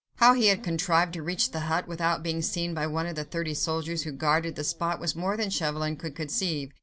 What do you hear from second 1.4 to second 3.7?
the hut, without being seen by one of the thirty